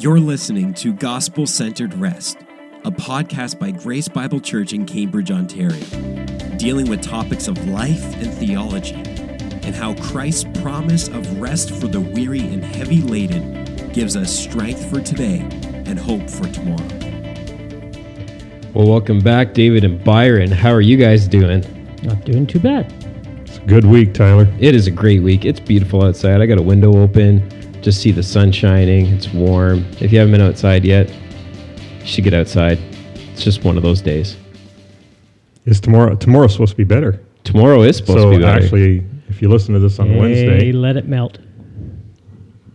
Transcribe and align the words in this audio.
You're 0.00 0.20
listening 0.20 0.74
to 0.74 0.92
Gospel 0.92 1.44
Centered 1.44 1.92
Rest, 1.94 2.38
a 2.84 2.90
podcast 2.92 3.58
by 3.58 3.72
Grace 3.72 4.06
Bible 4.06 4.38
Church 4.38 4.72
in 4.72 4.86
Cambridge, 4.86 5.32
Ontario, 5.32 5.84
dealing 6.56 6.88
with 6.88 7.02
topics 7.02 7.48
of 7.48 7.68
life 7.68 8.04
and 8.22 8.32
theology, 8.32 8.94
and 8.94 9.74
how 9.74 9.96
Christ's 9.96 10.44
promise 10.62 11.08
of 11.08 11.40
rest 11.40 11.72
for 11.72 11.88
the 11.88 12.00
weary 12.00 12.38
and 12.38 12.62
heavy 12.62 13.00
laden 13.00 13.64
gives 13.92 14.16
us 14.16 14.32
strength 14.32 14.88
for 14.88 15.00
today 15.00 15.40
and 15.84 15.98
hope 15.98 16.30
for 16.30 16.46
tomorrow. 16.46 16.86
Well, 18.74 18.86
welcome 18.86 19.18
back, 19.18 19.52
David 19.52 19.82
and 19.82 20.04
Byron. 20.04 20.52
How 20.52 20.70
are 20.70 20.80
you 20.80 20.96
guys 20.96 21.26
doing? 21.26 21.64
Not 22.04 22.24
doing 22.24 22.46
too 22.46 22.60
bad. 22.60 22.92
It's 23.40 23.58
a 23.58 23.62
good 23.62 23.84
week, 23.84 24.14
Tyler. 24.14 24.46
It 24.60 24.76
is 24.76 24.86
a 24.86 24.92
great 24.92 25.24
week. 25.24 25.44
It's 25.44 25.58
beautiful 25.58 26.04
outside. 26.04 26.40
I 26.40 26.46
got 26.46 26.58
a 26.58 26.62
window 26.62 26.96
open, 27.02 27.50
just 27.88 28.02
see 28.02 28.12
the 28.12 28.22
sun 28.22 28.52
shining. 28.52 29.06
It's 29.06 29.32
warm. 29.32 29.78
If 29.98 30.12
you 30.12 30.18
haven't 30.18 30.32
been 30.32 30.42
outside 30.42 30.84
yet, 30.84 31.08
you 31.08 32.06
should 32.06 32.22
get 32.22 32.34
outside. 32.34 32.78
It's 33.32 33.42
just 33.42 33.64
one 33.64 33.78
of 33.78 33.82
those 33.82 34.02
days. 34.02 34.36
Is 35.64 35.80
tomorrow 35.80 36.14
tomorrow's 36.14 36.52
supposed 36.52 36.72
to 36.72 36.76
be 36.76 36.84
better? 36.84 37.18
Tomorrow 37.44 37.80
is 37.82 37.96
supposed 37.96 38.18
so 38.18 38.30
to 38.30 38.36
be 38.36 38.42
better. 38.42 38.62
actually, 38.62 39.06
if 39.28 39.40
you 39.40 39.48
listen 39.48 39.72
to 39.72 39.80
this 39.80 39.98
on 39.98 40.08
Hey, 40.08 40.18
Wednesday, 40.18 40.72
let 40.72 40.98
it 40.98 41.08
melt. 41.08 41.38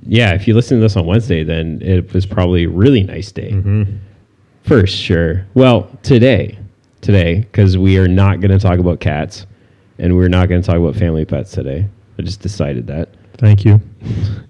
yeah, 0.01 0.33
if 0.33 0.47
you 0.47 0.55
listen 0.55 0.77
to 0.77 0.81
this 0.81 0.97
on 0.97 1.05
Wednesday, 1.05 1.43
then 1.43 1.79
it 1.83 2.11
was 2.11 2.25
probably 2.25 2.63
a 2.63 2.69
really 2.69 3.03
nice 3.03 3.31
day. 3.31 3.51
Mm-hmm. 3.51 3.97
For 4.63 4.87
sure. 4.87 5.45
Well, 5.53 5.95
today, 6.01 6.57
today, 7.01 7.41
because 7.41 7.77
we 7.77 7.99
are 7.99 8.07
not 8.07 8.39
going 8.39 8.49
to 8.49 8.57
talk 8.57 8.79
about 8.79 8.99
cats 8.99 9.45
and 9.99 10.15
we're 10.15 10.27
not 10.29 10.49
going 10.49 10.59
to 10.59 10.65
talk 10.65 10.77
about 10.77 10.95
family 10.95 11.23
pets 11.23 11.51
today. 11.51 11.87
I 12.17 12.23
just 12.23 12.39
decided 12.39 12.87
that. 12.87 13.09
Thank 13.37 13.65
you. 13.65 13.81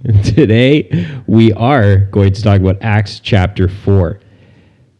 Today, 0.23 1.21
we 1.27 1.53
are 1.53 1.97
going 2.05 2.33
to 2.33 2.41
talk 2.41 2.59
about 2.59 2.77
Acts 2.81 3.19
chapter 3.19 3.67
4. 3.67 4.19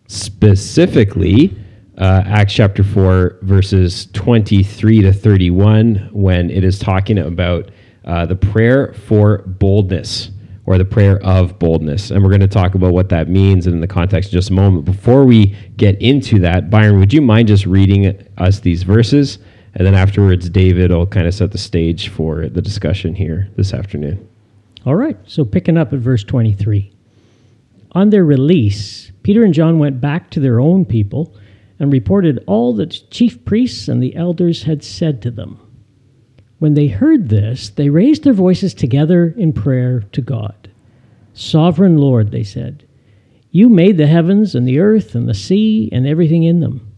Specifically, 0.08 1.56
uh, 1.98 2.24
Acts 2.26 2.54
chapter 2.54 2.84
4, 2.84 3.40
verses 3.42 4.08
23 4.14 5.02
to 5.02 5.14
31, 5.14 6.10
when 6.12 6.50
it 6.50 6.64
is 6.64 6.80
talking 6.80 7.18
about 7.18 7.72
uh, 8.06 8.26
the 8.26 8.36
prayer 8.36 8.94
for 8.94 9.40
boldness 9.40 10.32
or 10.66 10.78
the 10.78 10.86
prayer 10.86 11.22
of 11.24 11.60
boldness. 11.60 12.12
And 12.12 12.24
we're 12.24 12.30
going 12.30 12.42
to 12.42 12.48
talk 12.48 12.76
about 12.76 12.94
what 12.94 13.10
that 13.10 13.28
means 13.28 13.68
in 13.68 13.82
the 13.82 13.88
context 13.88 14.32
in 14.32 14.38
just 14.38 14.50
a 14.50 14.54
moment. 14.54 14.86
Before 14.86 15.26
we 15.26 15.56
get 15.78 16.02
into 16.02 16.40
that, 16.40 16.70
Byron, 16.70 17.00
would 17.00 17.14
you 17.14 17.22
mind 17.22 17.50
just 17.50 17.66
reading 17.66 18.16
us 18.38 18.60
these 18.60 18.84
verses? 18.84 19.40
And 19.76 19.88
then 19.88 19.96
afterwards, 19.96 20.50
David 20.50 20.92
will 20.92 21.08
kind 21.08 21.28
of 21.28 21.34
set 21.34 21.52
the 21.52 21.58
stage 21.58 22.10
for 22.10 22.48
the 22.48 22.62
discussion 22.62 23.16
here 23.16 23.50
this 23.56 23.74
afternoon. 23.74 24.28
All 24.86 24.96
right, 24.96 25.18
so 25.26 25.46
picking 25.46 25.78
up 25.78 25.94
at 25.94 26.00
verse 26.00 26.24
23. 26.24 26.92
On 27.94 28.10
their 28.10 28.26
release, 28.26 29.12
Peter 29.24 29.44
and 29.44 29.54
John 29.54 29.80
went 29.80 30.02
back 30.02 30.30
to 30.32 30.40
their 30.40 30.60
own 30.60 30.86
people 30.86 31.36
and 31.80 31.92
reported 31.92 32.44
all 32.48 32.74
that 32.76 33.10
chief 33.10 33.44
priests 33.46 33.88
and 33.88 34.02
the 34.02 34.16
elders 34.16 34.64
had 34.64 34.84
said 34.84 35.22
to 35.22 35.32
them. 35.32 35.60
When 36.60 36.76
they 36.76 36.88
heard 36.88 37.30
this, 37.30 37.70
they 37.70 37.90
raised 37.90 38.24
their 38.24 38.34
voices 38.34 38.74
together 38.74 39.34
in 39.38 39.54
prayer 39.54 40.02
to 40.12 40.22
God. 40.22 40.70
Sovereign 41.34 41.98
Lord, 41.98 42.32
they 42.32 42.44
said, 42.44 42.86
you 43.52 43.70
made 43.70 43.98
the 43.98 44.08
heavens 44.08 44.56
and 44.56 44.68
the 44.68 44.80
earth 44.80 45.14
and 45.14 45.30
the 45.30 45.34
sea 45.34 45.88
and 45.92 46.08
everything 46.08 46.44
in 46.44 46.60
them. 46.60 46.93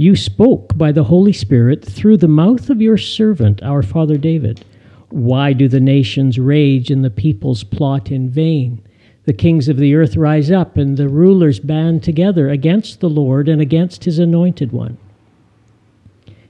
You 0.00 0.14
spoke 0.14 0.78
by 0.78 0.92
the 0.92 1.02
Holy 1.02 1.32
Spirit 1.32 1.84
through 1.84 2.18
the 2.18 2.28
mouth 2.28 2.70
of 2.70 2.80
your 2.80 2.96
servant, 2.96 3.60
our 3.64 3.82
father 3.82 4.16
David. 4.16 4.64
Why 5.10 5.52
do 5.52 5.66
the 5.66 5.80
nations 5.80 6.38
rage 6.38 6.88
and 6.88 7.04
the 7.04 7.10
peoples 7.10 7.64
plot 7.64 8.12
in 8.12 8.30
vain? 8.30 8.80
The 9.24 9.32
kings 9.32 9.68
of 9.68 9.76
the 9.76 9.96
earth 9.96 10.16
rise 10.16 10.52
up, 10.52 10.76
and 10.76 10.96
the 10.96 11.08
rulers 11.08 11.58
band 11.58 12.04
together 12.04 12.48
against 12.48 13.00
the 13.00 13.10
Lord 13.10 13.48
and 13.48 13.60
against 13.60 14.04
his 14.04 14.20
anointed 14.20 14.70
one. 14.70 14.98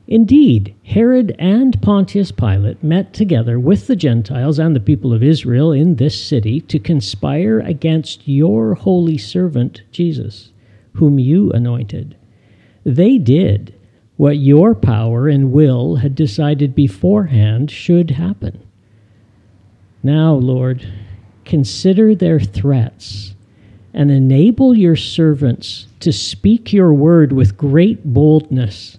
Indeed, 0.06 0.74
Herod 0.82 1.34
and 1.38 1.80
Pontius 1.80 2.30
Pilate 2.30 2.84
met 2.84 3.14
together 3.14 3.58
with 3.58 3.86
the 3.86 3.96
Gentiles 3.96 4.58
and 4.58 4.76
the 4.76 4.78
people 4.78 5.14
of 5.14 5.22
Israel 5.22 5.72
in 5.72 5.96
this 5.96 6.22
city 6.22 6.60
to 6.60 6.78
conspire 6.78 7.60
against 7.60 8.28
your 8.28 8.74
holy 8.74 9.16
servant 9.16 9.84
Jesus, 9.90 10.52
whom 10.92 11.18
you 11.18 11.50
anointed. 11.52 12.14
They 12.84 13.18
did 13.18 13.74
what 14.16 14.38
your 14.38 14.74
power 14.74 15.28
and 15.28 15.52
will 15.52 15.96
had 15.96 16.14
decided 16.14 16.74
beforehand 16.74 17.70
should 17.70 18.10
happen. 18.10 18.60
Now, 20.02 20.34
Lord, 20.34 20.86
consider 21.44 22.14
their 22.14 22.40
threats 22.40 23.34
and 23.94 24.10
enable 24.10 24.76
your 24.76 24.96
servants 24.96 25.86
to 26.00 26.12
speak 26.12 26.72
your 26.72 26.92
word 26.92 27.32
with 27.32 27.56
great 27.56 28.04
boldness. 28.04 28.98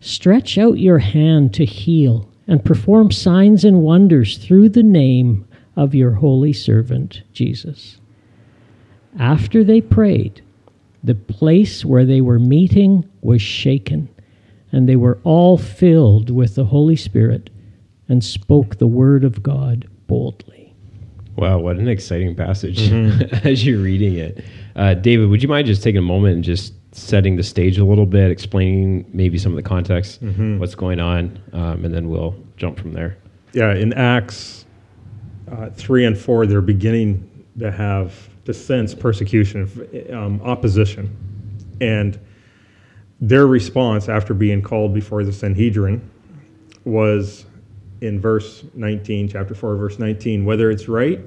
Stretch 0.00 0.56
out 0.56 0.78
your 0.78 0.98
hand 0.98 1.52
to 1.54 1.64
heal 1.64 2.28
and 2.46 2.64
perform 2.64 3.10
signs 3.10 3.64
and 3.64 3.82
wonders 3.82 4.38
through 4.38 4.68
the 4.70 4.82
name 4.82 5.46
of 5.76 5.94
your 5.94 6.12
holy 6.12 6.52
servant, 6.52 7.22
Jesus. 7.32 7.98
After 9.18 9.62
they 9.62 9.80
prayed, 9.80 10.42
the 11.02 11.14
place 11.14 11.84
where 11.84 12.04
they 12.04 12.20
were 12.20 12.38
meeting 12.38 13.08
was 13.22 13.40
shaken, 13.42 14.08
and 14.72 14.88
they 14.88 14.96
were 14.96 15.18
all 15.24 15.56
filled 15.56 16.30
with 16.30 16.54
the 16.54 16.64
Holy 16.64 16.96
Spirit 16.96 17.50
and 18.08 18.22
spoke 18.22 18.76
the 18.78 18.86
word 18.86 19.24
of 19.24 19.42
God 19.42 19.88
boldly. 20.06 20.74
Wow, 21.36 21.58
what 21.58 21.76
an 21.76 21.88
exciting 21.88 22.34
passage 22.34 22.92
as 23.44 23.64
you're 23.64 23.80
reading 23.80 24.14
it. 24.16 24.44
Uh, 24.76 24.94
David, 24.94 25.28
would 25.30 25.42
you 25.42 25.48
mind 25.48 25.66
just 25.66 25.82
taking 25.82 25.98
a 25.98 26.02
moment 26.02 26.34
and 26.34 26.44
just 26.44 26.74
setting 26.92 27.36
the 27.36 27.42
stage 27.42 27.78
a 27.78 27.84
little 27.84 28.06
bit, 28.06 28.30
explaining 28.30 29.08
maybe 29.12 29.38
some 29.38 29.52
of 29.52 29.56
the 29.56 29.62
context, 29.62 30.20
what's 30.58 30.74
going 30.74 31.00
on, 31.00 31.38
um, 31.52 31.84
and 31.84 31.94
then 31.94 32.08
we'll 32.08 32.34
jump 32.56 32.78
from 32.78 32.92
there. 32.92 33.16
Yeah, 33.52 33.74
in 33.74 33.92
Acts 33.94 34.66
uh, 35.50 35.70
three 35.70 36.04
and 36.04 36.18
four, 36.18 36.46
they're 36.46 36.60
beginning 36.60 37.46
to 37.58 37.70
have 37.70 38.28
to 38.50 38.58
sense 38.58 38.94
persecution, 38.94 39.68
um, 40.12 40.40
opposition, 40.42 41.16
and 41.80 42.18
their 43.20 43.46
response 43.46 44.08
after 44.08 44.34
being 44.34 44.60
called 44.60 44.92
before 44.92 45.24
the 45.24 45.32
Sanhedrin 45.32 46.10
was 46.84 47.44
in 48.00 48.20
verse 48.20 48.64
19, 48.74 49.28
chapter 49.28 49.54
4, 49.54 49.76
verse 49.76 49.98
19, 49.98 50.44
whether 50.44 50.70
it's 50.70 50.88
right 50.88 51.20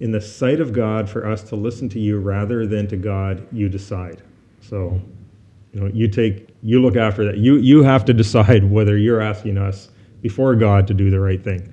in 0.00 0.10
the 0.10 0.20
sight 0.20 0.60
of 0.60 0.72
God 0.72 1.08
for 1.08 1.26
us 1.26 1.42
to 1.44 1.56
listen 1.56 1.88
to 1.90 2.00
you 2.00 2.18
rather 2.18 2.66
than 2.66 2.88
to 2.88 2.96
God, 2.96 3.46
you 3.52 3.68
decide. 3.68 4.22
So, 4.60 5.00
you 5.72 5.80
know, 5.80 5.90
you 5.92 6.08
take, 6.08 6.48
you 6.62 6.80
look 6.80 6.96
after 6.96 7.24
that. 7.24 7.38
You, 7.38 7.56
you 7.56 7.82
have 7.82 8.04
to 8.06 8.14
decide 8.14 8.64
whether 8.70 8.96
you're 8.96 9.20
asking 9.20 9.58
us 9.58 9.90
before 10.22 10.54
God 10.54 10.86
to 10.88 10.94
do 10.94 11.10
the 11.10 11.20
right 11.20 11.42
thing. 11.42 11.72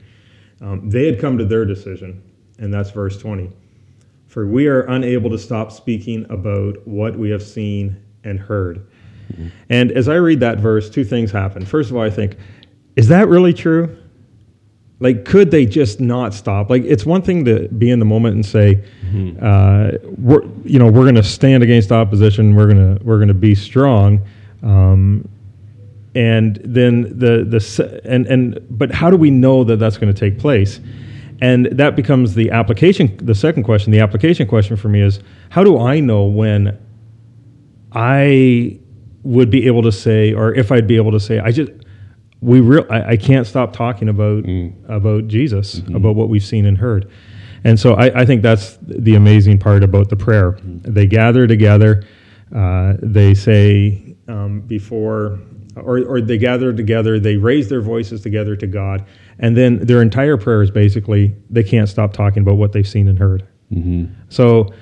Um, 0.62 0.90
they 0.90 1.06
had 1.06 1.19
come 1.19 1.38
to 1.38 1.45
their 1.45 1.66
decision, 1.66 2.22
and 2.59 2.74
that's 2.74 2.91
verse 2.91 3.18
20. 3.18 3.51
For 4.35 4.46
we 4.46 4.68
are 4.68 4.81
unable 4.81 5.29
to 5.29 5.38
stop 5.40 5.72
speaking 5.72 6.25
about 6.29 6.85
what 6.85 7.16
we 7.16 7.29
have 7.29 7.41
seen 7.41 7.96
and 8.25 8.38
heard. 8.38 8.85
And 9.69 9.94
as 9.94 10.09
I 10.09 10.16
read 10.16 10.41
that 10.41 10.57
verse, 10.57 10.90
two 10.90 11.06
things 11.06 11.31
happen. 11.31 11.66
First 11.66 11.90
of 11.90 11.96
all, 11.96 12.01
I 12.01 12.09
think, 12.09 12.35
is 12.97 13.07
that 13.07 13.29
really 13.29 13.53
true? 13.53 13.97
Like, 15.00 15.24
could 15.24 15.51
they 15.51 15.66
just 15.66 16.01
not 16.01 16.34
stop? 16.34 16.69
Like, 16.69 16.84
it's 16.84 17.06
one 17.06 17.22
thing 17.22 17.45
to 17.45 17.69
be 17.69 17.90
in 17.90 18.00
the 18.00 18.06
moment 18.06 18.35
and 18.35 18.45
say, 18.45 18.84
uh, 19.41 19.91
we're, 20.18 20.44
you 20.66 20.79
know, 20.79 20.88
we're 20.88 21.03
going 21.03 21.16
to 21.16 21.24
stand 21.24 21.63
against 21.63 21.94
opposition. 21.94 22.56
We're 22.56 22.68
going 22.68 22.97
to, 22.97 23.03
we're 23.06 23.19
going 23.19 23.29
to 23.29 23.34
be 23.34 23.56
strong. 23.56 24.19
Um, 24.63 25.29
and 26.13 26.59
then 26.62 27.03
the, 27.03 27.45
the, 27.47 28.01
and, 28.03 28.28
and, 28.28 28.59
but 28.69 28.91
how 28.91 29.09
do 29.09 29.16
we 29.16 29.31
know 29.31 29.63
that 29.63 29.78
that's 29.78 29.97
going 29.97 30.13
to 30.13 30.19
take 30.19 30.38
place? 30.38 30.81
And 31.41 31.66
that 31.68 31.96
becomes 31.96 32.35
the 32.35 32.51
application. 32.51 33.18
The 33.18 33.35
second 33.35 33.63
question, 33.63 33.91
the 33.91 34.00
application 34.00 34.48
question 34.48 34.77
for 34.77 34.89
me 34.89 35.01
is, 35.01 35.19
how 35.50 35.63
do 35.63 35.77
I 35.77 36.00
know 36.00 36.25
when 36.25 36.80
I 37.92 38.80
would 39.24 39.50
be 39.50 39.68
able 39.68 39.81
to 39.83 39.92
say, 39.92 40.33
or 40.33 40.54
if 40.54 40.71
I'd 40.71 40.88
be 40.88 40.95
able 40.98 41.12
to 41.12 41.19
say, 41.19 41.39
I 41.39 41.51
just, 41.51 41.71
we 42.42 42.62
real, 42.62 42.86
I, 42.89 43.12
I 43.12 43.18
can't 43.18 43.48
stop 43.48 43.74
talking 43.74 44.07
about 44.07 44.45
about 44.88 45.27
Jesus, 45.27 45.80
about 45.80 46.15
what 46.15 46.30
we've 46.30 46.45
seen 46.45 46.65
and 46.65 46.77
heard, 46.77 47.09
and 47.63 47.80
so 47.80 47.95
I, 47.95 48.21
I 48.21 48.25
think 48.25 48.44
that's 48.44 48.77
the 48.81 49.15
amazing 49.15 49.57
part 49.57 49.83
about 49.83 50.09
the 50.09 50.15
prayer. 50.15 50.59
They 50.62 51.07
gather 51.07 51.48
together, 51.48 52.04
uh, 52.56 52.94
they 53.01 53.33
say 53.33 54.15
um, 54.27 54.62
before, 54.62 55.39
or 55.75 56.00
or 56.00 56.22
they 56.22 56.38
gather 56.38 56.74
together, 56.74 57.19
they 57.19 57.38
raise 57.38 57.69
their 57.69 57.81
voices 57.81 58.22
together 58.22 58.56
to 58.56 58.68
God, 58.68 59.06
and 59.39 59.56
then 59.57 59.80
their 59.80 60.01
entire 60.01 60.38
prayer 60.38 60.62
is 60.62 60.72
basically 60.72 61.36
they 61.50 61.63
can't 61.63 61.89
stop 61.89 62.13
talking 62.13 62.42
about 62.44 62.56
what 62.56 62.72
they've 62.72 62.88
seen 62.88 63.07
and 63.07 63.18
heard. 63.19 63.48
So 64.30 64.74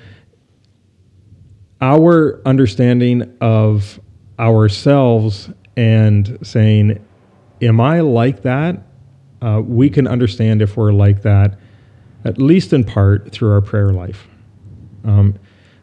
our 1.81 2.41
understanding 2.45 3.35
of 3.41 3.99
ourselves 4.39 5.49
and 5.75 6.37
saying, 6.41 7.03
Am 7.61 7.79
I 7.81 8.01
like 8.01 8.43
that? 8.43 8.81
Uh, 9.41 9.61
we 9.65 9.89
can 9.89 10.07
understand 10.07 10.61
if 10.61 10.77
we're 10.77 10.93
like 10.93 11.21
that, 11.23 11.57
at 12.23 12.37
least 12.37 12.71
in 12.73 12.83
part, 12.83 13.31
through 13.31 13.51
our 13.51 13.61
prayer 13.61 13.91
life. 13.91 14.27
Um, 15.03 15.35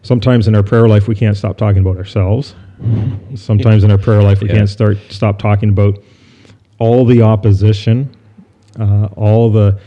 sometimes 0.03 0.49
in 0.49 0.55
our 0.55 0.63
prayer 0.63 0.89
life, 0.89 1.09
we 1.09 1.15
can't 1.15 1.37
stop 1.37 1.59
talking 1.59 1.81
about 1.81 1.97
ourselves. 1.97 2.55
Sometimes 3.35 3.85
in 3.85 3.91
our 3.91 3.99
prayer 3.99 4.23
life, 4.23 4.41
we 4.41 4.49
Yeah. 4.49 4.55
can't 4.57 4.69
start 4.69 4.99
stop 5.09 5.39
talking 5.39 5.69
about 5.69 5.99
all 6.79 7.05
the 7.05 7.23
opposition, 7.23 8.09
uh, 8.79 9.09
all 9.17 9.51
the 9.51 9.79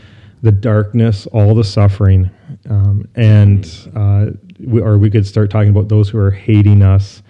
the 0.42 0.52
darkness, 0.52 1.26
all 1.28 1.54
the 1.54 1.64
suffering, 1.64 2.28
um, 2.68 3.06
and 3.14 3.88
uh, 3.96 4.26
we, 4.60 4.80
or 4.80 4.98
we 4.98 5.08
could 5.10 5.26
start 5.26 5.50
talking 5.50 5.70
about 5.70 5.88
those 5.88 6.10
who 6.10 6.18
are 6.18 6.30
hating 6.30 6.82
us, 6.82 7.22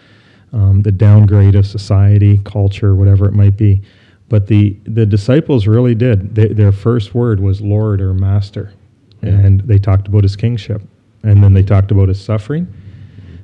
um, 0.52 0.82
the 0.82 0.90
downgrade 0.90 1.55
of 1.55 1.64
society, 1.64 2.40
culture, 2.44 2.94
whatever 2.96 3.26
it 3.26 3.32
might 3.32 3.56
be. 3.56 3.81
But 4.28 4.46
the 4.49 4.76
the 4.84 5.06
disciples 5.06 5.66
really 5.66 5.94
did. 5.94 6.34
They, 6.34 6.49
their 6.49 6.72
first 6.72 7.14
word 7.14 7.40
was 7.40 7.61
Lord 7.61 8.00
or 8.00 8.14
Master, 8.14 8.72
and 9.22 9.61
they 9.62 9.78
talked 9.78 10.08
about 10.08 10.22
his 10.25 10.37
kingship, 10.37 10.82
and 11.22 11.43
then 11.43 11.55
they 11.55 11.62
talked 11.62 11.90
about 11.90 12.08
his 12.08 12.20
suffering. 12.20 12.66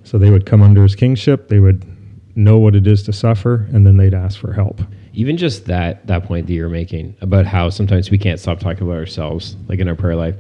So 0.03 0.19
they 0.19 0.31
would 0.31 0.47
come 0.47 0.63
under 0.63 0.83
his 0.83 0.95
kingship. 0.97 1.49
They 1.49 1.61
would 1.61 1.85
know 2.35 2.59
what 2.59 2.75
it 2.75 2.87
is 2.87 3.03
to 3.05 3.13
suffer, 3.13 3.67
and 3.73 3.87
then 3.87 3.97
they'd 3.97 4.15
ask 4.15 4.39
for 4.39 4.53
help. 4.53 4.81
even 5.13 5.37
just 5.37 5.67
that 5.67 6.07
that 6.07 6.25
point 6.25 6.47
that 6.47 6.53
you're 6.53 6.69
making 6.69 7.15
about 7.21 7.45
how 7.47 7.69
sometimes 7.69 8.11
we 8.11 8.19
can't 8.19 8.39
stop 8.41 8.61
talking 8.61 8.83
about 8.83 8.97
ourselves 8.97 9.57
like 9.69 9.79
in 9.79 9.89
our 9.89 9.95
prayer 9.97 10.17
life 10.17 10.37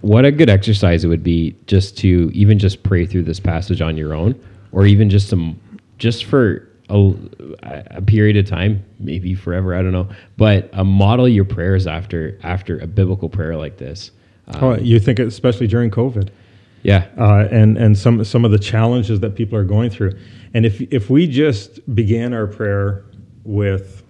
what 0.00 0.24
a 0.24 0.32
good 0.32 0.50
exercise 0.50 1.04
it 1.04 1.08
would 1.08 1.22
be 1.22 1.56
just 1.66 1.96
to 1.96 2.30
even 2.34 2.58
just 2.58 2.82
pray 2.82 3.06
through 3.06 3.22
this 3.22 3.40
passage 3.40 3.80
on 3.80 3.96
your 3.96 4.12
own 4.12 4.34
or 4.72 4.86
even 4.86 5.08
just 5.08 5.28
some 5.28 5.58
just 5.98 6.24
for 6.24 6.68
a, 6.90 7.14
a 7.92 8.02
period 8.02 8.36
of 8.36 8.46
time 8.46 8.84
maybe 8.98 9.34
forever 9.34 9.74
i 9.74 9.82
don't 9.82 9.92
know 9.92 10.08
but 10.36 10.68
uh, 10.72 10.84
model 10.84 11.28
your 11.28 11.44
prayers 11.44 11.86
after 11.86 12.38
after 12.42 12.78
a 12.80 12.86
biblical 12.86 13.28
prayer 13.28 13.56
like 13.56 13.78
this 13.78 14.10
um, 14.48 14.64
oh, 14.64 14.76
you 14.76 15.00
think, 15.00 15.18
especially 15.18 15.66
during 15.66 15.90
COVID, 15.90 16.28
yeah 16.86 17.08
uh, 17.18 17.48
and 17.50 17.76
and 17.76 17.98
some 17.98 18.22
some 18.24 18.44
of 18.44 18.52
the 18.52 18.58
challenges 18.58 19.18
that 19.20 19.34
people 19.34 19.58
are 19.58 19.64
going 19.64 19.90
through, 19.90 20.12
and 20.54 20.64
if 20.64 20.80
if 20.92 21.10
we 21.10 21.26
just 21.26 21.94
began 21.94 22.32
our 22.32 22.46
prayer 22.46 23.04
with 23.44 24.04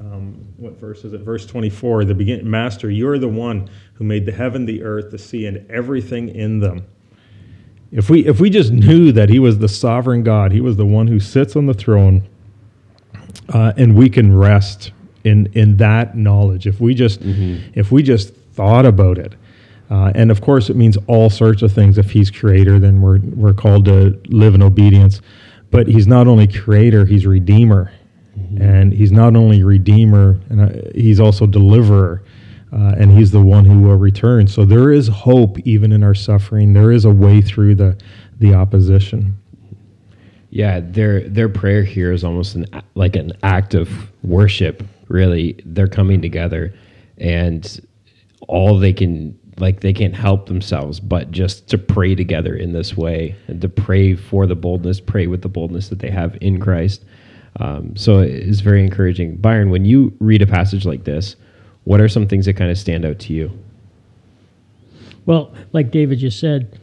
um, 0.00 0.46
what 0.56 0.78
verse 0.78 1.04
is 1.04 1.12
it? 1.12 1.20
Verse 1.20 1.46
twenty 1.46 1.70
four. 1.70 2.04
The 2.04 2.14
begin, 2.14 2.48
Master, 2.48 2.90
you 2.90 3.08
are 3.08 3.18
the 3.18 3.28
one 3.28 3.68
who 3.94 4.04
made 4.04 4.26
the 4.26 4.32
heaven, 4.32 4.64
the 4.64 4.82
earth, 4.82 5.10
the 5.10 5.18
sea, 5.18 5.46
and 5.46 5.70
everything 5.70 6.30
in 6.30 6.60
them. 6.60 6.86
If 7.90 8.08
we 8.08 8.26
if 8.26 8.40
we 8.40 8.48
just 8.50 8.72
knew 8.72 9.12
that 9.12 9.28
He 9.28 9.38
was 9.38 9.58
the 9.58 9.68
sovereign 9.68 10.22
God, 10.22 10.52
He 10.52 10.60
was 10.60 10.76
the 10.76 10.86
one 10.86 11.06
who 11.06 11.20
sits 11.20 11.54
on 11.54 11.66
the 11.66 11.74
throne, 11.74 12.26
uh, 13.50 13.74
and 13.76 13.94
we 13.94 14.08
can 14.08 14.34
rest 14.34 14.92
in 15.24 15.50
in 15.52 15.76
that 15.76 16.16
knowledge. 16.16 16.66
If 16.66 16.80
we 16.80 16.94
just 16.94 17.20
if 17.74 17.92
we 17.92 18.02
just 18.02 18.34
thought 18.34 18.86
about 18.86 19.18
it, 19.18 19.34
uh, 19.90 20.12
and 20.14 20.30
of 20.30 20.40
course 20.40 20.70
it 20.70 20.76
means 20.76 20.96
all 21.06 21.30
sorts 21.30 21.62
of 21.62 21.72
things. 21.72 21.98
If 21.98 22.10
He's 22.10 22.30
Creator, 22.30 22.78
then 22.78 23.00
we're 23.00 23.18
we're 23.20 23.54
called 23.54 23.84
to 23.86 24.20
live 24.28 24.54
in 24.54 24.62
obedience. 24.62 25.20
But 25.70 25.88
He's 25.88 26.06
not 26.06 26.26
only 26.26 26.46
Creator; 26.46 27.06
He's 27.06 27.26
Redeemer, 27.26 27.92
and 28.58 28.92
He's 28.92 29.12
not 29.12 29.36
only 29.36 29.62
Redeemer, 29.62 30.40
and 30.48 30.60
uh, 30.60 30.90
He's 30.94 31.20
also 31.20 31.46
Deliverer. 31.46 32.22
Uh, 32.72 32.94
and 32.96 33.12
he's 33.12 33.30
the 33.30 33.42
one 33.42 33.66
who 33.66 33.80
will 33.80 33.96
return. 33.96 34.46
So 34.46 34.64
there 34.64 34.90
is 34.90 35.06
hope 35.06 35.58
even 35.66 35.92
in 35.92 36.02
our 36.02 36.14
suffering. 36.14 36.72
There 36.72 36.90
is 36.90 37.04
a 37.04 37.10
way 37.10 37.42
through 37.42 37.74
the 37.74 37.98
the 38.38 38.54
opposition. 38.54 39.38
Yeah, 40.48 40.80
their 40.80 41.28
their 41.28 41.48
prayer 41.48 41.82
here 41.82 42.12
is 42.12 42.24
almost 42.24 42.54
an 42.54 42.66
like 42.94 43.16
an 43.16 43.32
act 43.42 43.74
of 43.74 43.90
worship. 44.22 44.82
Really, 45.08 45.60
they're 45.64 45.86
coming 45.86 46.22
together, 46.22 46.74
and 47.18 47.80
all 48.48 48.78
they 48.78 48.92
can 48.92 49.38
like 49.58 49.80
they 49.80 49.92
can't 49.92 50.14
help 50.14 50.46
themselves 50.46 50.98
but 50.98 51.30
just 51.30 51.68
to 51.68 51.78
pray 51.78 52.14
together 52.14 52.54
in 52.54 52.72
this 52.72 52.96
way 52.96 53.36
and 53.48 53.60
to 53.60 53.68
pray 53.68 54.14
for 54.14 54.46
the 54.46 54.54
boldness, 54.54 55.00
pray 55.00 55.26
with 55.26 55.42
the 55.42 55.48
boldness 55.48 55.88
that 55.88 55.98
they 55.98 56.10
have 56.10 56.36
in 56.40 56.58
Christ. 56.58 57.04
Um, 57.60 57.94
so 57.96 58.20
it's 58.20 58.60
very 58.60 58.82
encouraging. 58.82 59.36
Byron, 59.36 59.70
when 59.70 59.84
you 59.84 60.16
read 60.20 60.42
a 60.42 60.46
passage 60.46 60.86
like 60.86 61.04
this, 61.04 61.36
what 61.84 62.00
are 62.00 62.08
some 62.08 62.26
things 62.26 62.46
that 62.46 62.54
kind 62.54 62.70
of 62.70 62.78
stand 62.78 63.04
out 63.04 63.18
to 63.20 63.32
you? 63.32 63.50
Well, 65.26 65.54
like 65.72 65.90
David 65.90 66.18
just 66.18 66.40
said, 66.40 66.78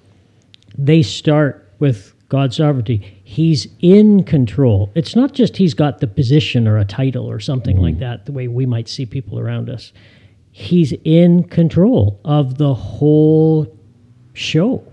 they 0.78 1.02
start 1.02 1.68
with 1.80 2.14
God's 2.30 2.58
sovereignty. 2.58 3.20
He's 3.24 3.68
in 3.80 4.24
control. 4.24 4.92
It's 4.94 5.16
not 5.16 5.34
just 5.34 5.58
he's 5.58 5.74
got 5.74 6.00
the 6.00 6.08
position 6.08 6.68
or 6.68 6.78
a 6.78 6.86
title 6.86 7.30
or 7.30 7.40
something 7.40 7.78
like 7.78 8.00
that, 8.00 8.26
the 8.28 8.32
way 8.32 8.48
we 8.48 8.66
might 8.66 8.88
see 8.88 9.06
people 9.06 9.40
around 9.40 9.70
us. 9.70 9.92
He's 10.60 10.92
in 11.06 11.46
control 11.46 12.20
of 12.26 12.58
the 12.58 12.74
whole 12.74 13.66
show. 14.34 14.84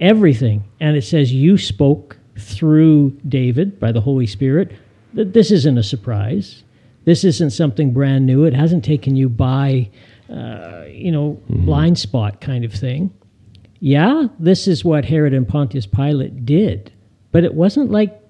Everything. 0.00 0.62
And 0.78 0.96
it 0.96 1.02
says, 1.02 1.32
You 1.32 1.58
spoke 1.58 2.16
through 2.38 3.10
David 3.28 3.80
by 3.80 3.90
the 3.90 4.00
Holy 4.00 4.26
Spirit. 4.26 4.70
Th- 5.16 5.26
This 5.32 5.50
isn't 5.50 5.76
a 5.78 5.82
surprise. 5.82 6.62
This 7.06 7.24
isn't 7.24 7.50
something 7.50 7.92
brand 7.92 8.24
new. 8.24 8.44
It 8.44 8.54
hasn't 8.54 8.84
taken 8.84 9.16
you 9.16 9.28
by, 9.28 9.90
uh, 10.32 10.84
you 10.88 11.10
know, 11.10 11.40
blind 11.48 11.98
spot 11.98 12.40
kind 12.40 12.64
of 12.64 12.72
thing. 12.72 13.12
Yeah, 13.80 14.28
this 14.38 14.68
is 14.68 14.84
what 14.84 15.04
Herod 15.04 15.34
and 15.34 15.46
Pontius 15.48 15.86
Pilate 15.86 16.46
did, 16.46 16.92
but 17.32 17.42
it 17.42 17.54
wasn't 17.54 17.90
like 17.90 18.20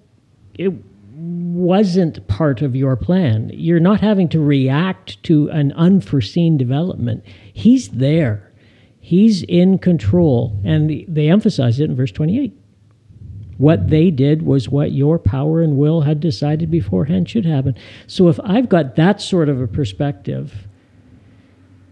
it 0.54 0.72
wasn't 1.56 2.26
part 2.28 2.60
of 2.60 2.76
your 2.76 2.96
plan. 2.96 3.50
You're 3.52 3.80
not 3.80 4.00
having 4.00 4.28
to 4.30 4.40
react 4.40 5.22
to 5.24 5.48
an 5.48 5.72
unforeseen 5.72 6.56
development. 6.56 7.24
He's 7.52 7.88
there. 7.88 8.52
He's 9.00 9.42
in 9.44 9.78
control. 9.78 10.60
And 10.64 11.04
they 11.08 11.28
emphasize 11.28 11.80
it 11.80 11.84
in 11.84 11.96
verse 11.96 12.12
28. 12.12 12.52
What 13.56 13.88
they 13.88 14.10
did 14.10 14.42
was 14.42 14.68
what 14.68 14.92
your 14.92 15.18
power 15.18 15.62
and 15.62 15.78
will 15.78 16.02
had 16.02 16.20
decided 16.20 16.70
beforehand 16.70 17.28
should 17.28 17.46
happen. 17.46 17.74
So 18.06 18.28
if 18.28 18.38
I've 18.44 18.68
got 18.68 18.96
that 18.96 19.22
sort 19.22 19.48
of 19.48 19.60
a 19.60 19.66
perspective, 19.66 20.68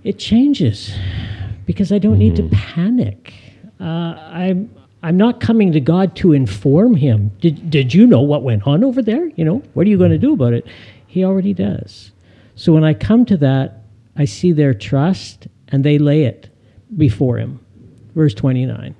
it 0.02 0.18
changes 0.18 0.94
because 1.64 1.90
I 1.90 1.98
don't 1.98 2.18
need 2.18 2.36
to 2.36 2.48
panic. 2.50 3.32
Uh, 3.80 3.84
I'm 3.84 4.70
I'm 5.04 5.18
not 5.18 5.38
coming 5.38 5.72
to 5.72 5.80
God 5.80 6.16
to 6.16 6.32
inform 6.32 6.96
Him. 6.96 7.30
Did 7.38 7.68
did 7.68 7.92
you 7.92 8.06
know 8.06 8.22
what 8.22 8.42
went 8.42 8.66
on 8.66 8.82
over 8.82 9.02
there? 9.02 9.28
You 9.36 9.44
know 9.44 9.62
what 9.74 9.86
are 9.86 9.90
you 9.90 9.98
going 9.98 10.12
to 10.12 10.18
do 10.18 10.32
about 10.32 10.54
it? 10.54 10.66
He 11.06 11.24
already 11.24 11.52
does. 11.52 12.10
So 12.56 12.72
when 12.72 12.84
I 12.84 12.94
come 12.94 13.26
to 13.26 13.36
that, 13.36 13.82
I 14.16 14.24
see 14.24 14.52
their 14.52 14.72
trust 14.72 15.46
and 15.68 15.84
they 15.84 15.98
lay 15.98 16.24
it 16.24 16.48
before 16.96 17.36
Him. 17.36 17.60
Verse 18.14 18.32
twenty 18.32 18.64
nine. 18.64 18.96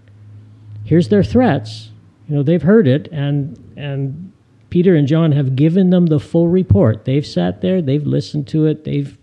Here's 0.84 1.08
their 1.08 1.24
threats. 1.24 1.90
You 2.28 2.36
know 2.36 2.42
they've 2.42 2.60
heard 2.60 2.86
it, 2.86 3.08
and 3.10 3.56
and 3.74 4.30
Peter 4.68 4.94
and 4.94 5.08
John 5.08 5.32
have 5.32 5.56
given 5.56 5.88
them 5.88 6.06
the 6.06 6.20
full 6.20 6.48
report. 6.48 7.06
They've 7.06 7.26
sat 7.26 7.62
there, 7.62 7.80
they've 7.80 8.06
listened 8.06 8.46
to 8.48 8.66
it, 8.66 8.84
they've 8.84 9.16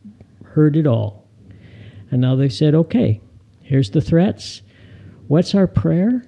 heard 0.45 0.75
it 0.75 0.87
all. 0.87 1.27
And 2.09 2.21
now 2.21 2.35
they've 2.35 2.51
said, 2.51 2.73
okay, 2.73 3.21
here's 3.61 3.91
the 3.91 4.01
threats. 4.01 4.61
What's 5.27 5.53
our 5.53 5.67
prayer? 5.67 6.25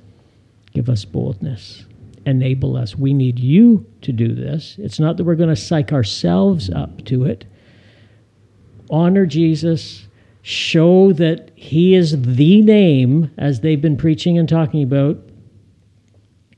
Give 0.74 0.90
us 0.90 1.06
boldness. 1.06 1.86
Enable 2.26 2.78
us. 2.78 2.96
We 2.96 3.14
need 3.14 3.40
you 3.40 3.86
to 4.02 4.12
do 4.12 4.34
this. 4.34 4.76
It's 4.80 5.00
not 5.00 5.18
that 5.18 5.24
we're 5.24 5.36
going 5.36 5.50
to 5.50 5.56
psych 5.56 5.92
ourselves 5.92 6.70
up 6.70 7.04
to 7.06 7.26
it. 7.26 7.46
Honor 8.90 9.26
Jesus. 9.26 10.08
Show 10.42 11.14
that 11.14 11.52
he 11.56 11.96
is 11.96 12.22
the 12.22 12.62
name, 12.62 13.32
as 13.38 13.62
they've 13.62 13.82
been 13.82 13.96
preaching 13.96 14.38
and 14.38 14.48
talking 14.48 14.84
about. 14.84 15.18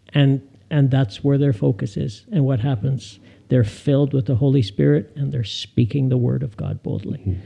And, 0.10 0.41
and 0.72 0.89
that's 0.89 1.24
where 1.24 1.38
their 1.38 1.53
focus 1.53 1.98
is. 1.98 2.25
And 2.31 2.45
what 2.45 2.60
happens? 2.62 3.19
They're 3.50 3.63
filled 3.63 4.13
with 4.13 4.25
the 4.25 4.36
Holy 4.36 4.62
Spirit 4.62 5.12
and 5.15 5.31
they're 5.31 5.43
speaking 5.43 6.10
the 6.10 6.17
word 6.17 6.41
of 6.41 6.57
God 6.57 6.81
boldly. 6.81 7.38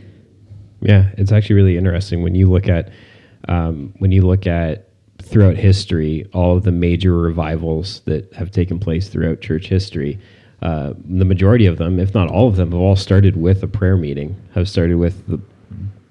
Yeah, 0.81 1.09
it's 1.17 1.31
actually 1.31 1.55
really 1.55 1.77
interesting 1.77 2.23
when 2.23 2.35
you 2.35 2.49
look 2.49 2.67
at 2.69 2.91
um, 3.47 3.93
when 3.99 4.11
you 4.11 4.21
look 4.21 4.47
at 4.47 4.88
throughout 5.21 5.55
history 5.55 6.25
all 6.33 6.57
of 6.57 6.63
the 6.63 6.71
major 6.71 7.15
revivals 7.15 8.01
that 8.05 8.31
have 8.33 8.51
taken 8.51 8.79
place 8.79 9.09
throughout 9.09 9.41
church 9.41 9.67
history. 9.67 10.19
Uh, 10.61 10.93
the 11.05 11.25
majority 11.25 11.65
of 11.65 11.77
them, 11.77 11.99
if 11.99 12.13
not 12.13 12.29
all 12.29 12.47
of 12.47 12.55
them, 12.55 12.71
have 12.71 12.79
all 12.79 12.95
started 12.95 13.37
with 13.37 13.63
a 13.63 13.67
prayer 13.67 13.97
meeting. 13.97 14.35
Have 14.55 14.67
started 14.67 14.97
with 14.97 15.25
the 15.27 15.39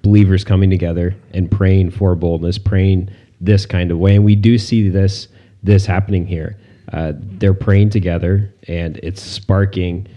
believers 0.03 0.45
coming 0.45 0.71
together 0.71 1.15
and 1.33 1.50
praying 1.50 1.91
for 1.91 2.15
boldness, 2.15 2.57
praying 2.59 3.11
this 3.41 3.67
kind 3.67 3.91
of 3.91 3.99
way, 3.99 4.17
and 4.17 4.25
we 4.25 4.35
do 4.35 4.59
see 4.59 4.88
this 4.88 5.29
this 5.62 5.85
happening 5.85 6.27
here. 6.27 6.57
Uh, 6.93 7.12
they're 7.15 7.53
praying 7.53 7.91
together, 7.91 8.53
and 8.67 8.97
it's 9.03 9.21
sparking 9.21 10.09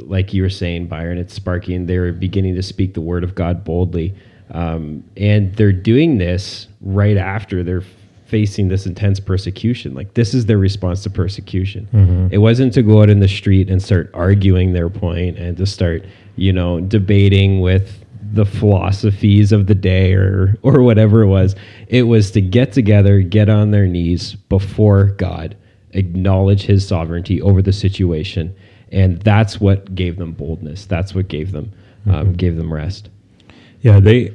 like 0.00 0.32
you 0.32 0.42
were 0.42 0.50
saying, 0.50 0.86
Byron, 0.86 1.18
it's 1.18 1.34
sparking. 1.34 1.86
They're 1.86 2.12
beginning 2.12 2.54
to 2.54 2.62
speak 2.62 2.94
the 2.94 3.00
word 3.00 3.24
of 3.24 3.34
God 3.34 3.64
boldly. 3.64 4.14
Um, 4.50 5.04
and 5.16 5.54
they're 5.54 5.72
doing 5.72 6.18
this 6.18 6.68
right 6.80 7.16
after 7.16 7.62
they're 7.64 7.82
facing 8.32 8.68
this 8.68 8.86
intense 8.86 9.20
persecution. 9.20 9.92
Like, 9.94 10.14
this 10.14 10.32
is 10.32 10.46
their 10.46 10.56
response 10.56 11.02
to 11.02 11.10
persecution. 11.10 11.86
It 12.32 12.38
wasn't 12.38 12.72
to 12.72 12.82
go 12.82 13.02
out 13.02 13.10
in 13.10 13.20
the 13.20 13.28
street 13.28 13.68
and 13.68 13.80
start 13.82 14.10
arguing 14.14 14.72
their 14.72 14.88
point 14.88 15.36
and 15.36 15.54
to 15.58 15.66
start, 15.66 16.06
you 16.36 16.50
know, 16.50 16.80
debating 16.80 17.60
with 17.60 18.02
the 18.32 18.46
philosophies 18.46 19.52
of 19.52 19.66
the 19.66 19.74
day 19.74 20.14
or 20.14 20.56
or 20.62 20.80
whatever 20.82 21.20
it 21.20 21.26
was. 21.26 21.54
It 21.88 22.04
was 22.04 22.30
to 22.30 22.40
get 22.40 22.72
together, 22.72 23.20
get 23.20 23.50
on 23.50 23.70
their 23.70 23.86
knees 23.86 24.34
before 24.48 25.08
God, 25.18 25.54
acknowledge 25.90 26.62
His 26.62 26.88
sovereignty 26.88 27.42
over 27.42 27.60
the 27.60 27.72
situation, 27.74 28.56
and 28.90 29.20
that's 29.20 29.60
what 29.60 29.94
gave 29.94 30.16
them 30.16 30.32
boldness. 30.32 30.86
That's 30.86 31.14
what 31.14 31.28
gave 31.28 31.52
them 31.52 31.70
um, 32.06 32.32
gave 32.32 32.56
them 32.56 32.72
rest. 32.72 33.10
Yeah, 33.82 34.00
they 34.00 34.34